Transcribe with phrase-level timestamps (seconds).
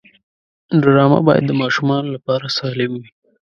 [0.81, 3.09] ډرامه باید د ماشومانو لپاره سالم وي